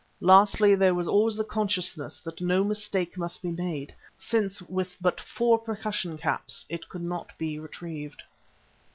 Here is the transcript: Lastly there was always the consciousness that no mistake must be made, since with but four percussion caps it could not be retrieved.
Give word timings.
Lastly 0.19 0.73
there 0.73 0.95
was 0.95 1.07
always 1.07 1.35
the 1.35 1.43
consciousness 1.43 2.17
that 2.21 2.41
no 2.41 2.63
mistake 2.63 3.19
must 3.19 3.39
be 3.43 3.51
made, 3.51 3.93
since 4.17 4.59
with 4.63 4.97
but 4.99 5.21
four 5.21 5.59
percussion 5.59 6.17
caps 6.17 6.65
it 6.69 6.89
could 6.89 7.03
not 7.03 7.37
be 7.37 7.59
retrieved. 7.59 8.23